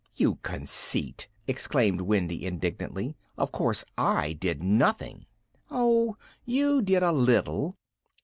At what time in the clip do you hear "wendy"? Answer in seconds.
2.01-2.43